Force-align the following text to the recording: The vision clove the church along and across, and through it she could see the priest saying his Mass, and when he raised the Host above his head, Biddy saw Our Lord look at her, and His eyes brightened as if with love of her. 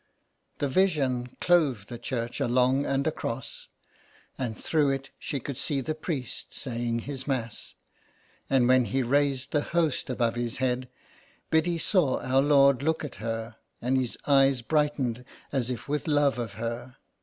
The 0.57 0.67
vision 0.67 1.27
clove 1.39 1.85
the 1.85 1.99
church 1.99 2.39
along 2.41 2.87
and 2.87 3.05
across, 3.05 3.67
and 4.35 4.57
through 4.57 4.89
it 4.89 5.11
she 5.19 5.39
could 5.39 5.57
see 5.57 5.79
the 5.79 5.93
priest 5.93 6.55
saying 6.55 7.01
his 7.01 7.27
Mass, 7.27 7.75
and 8.49 8.67
when 8.67 8.85
he 8.85 9.03
raised 9.03 9.51
the 9.51 9.61
Host 9.61 10.09
above 10.09 10.33
his 10.33 10.57
head, 10.57 10.89
Biddy 11.51 11.77
saw 11.77 12.19
Our 12.19 12.41
Lord 12.41 12.81
look 12.81 13.05
at 13.05 13.17
her, 13.21 13.57
and 13.79 13.95
His 13.95 14.17
eyes 14.25 14.63
brightened 14.63 15.23
as 15.51 15.69
if 15.69 15.87
with 15.87 16.07
love 16.07 16.39
of 16.39 16.53
her. 16.53 16.97